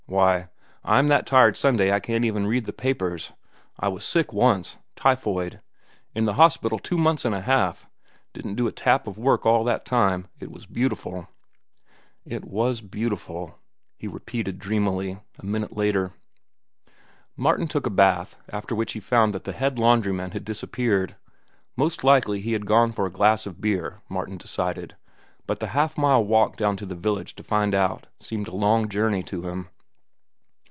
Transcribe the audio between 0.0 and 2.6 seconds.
Why, I'm that tired Sunday I can't even